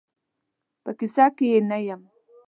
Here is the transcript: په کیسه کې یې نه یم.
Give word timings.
په 0.83 0.91
کیسه 0.99 1.25
کې 1.35 1.45
یې 1.51 1.59
نه 1.69 1.77
یم. 1.87 2.01